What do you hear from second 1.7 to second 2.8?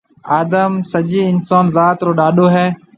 ذات رو ڏاڏو هيَ۔